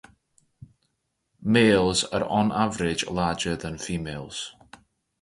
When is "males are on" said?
1.43-2.51